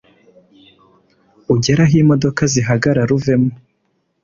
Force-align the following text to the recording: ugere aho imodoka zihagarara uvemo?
ugere 1.53 1.81
aho 1.85 1.95
imodoka 2.01 2.41
zihagarara 2.53 3.11
uvemo? 3.17 3.51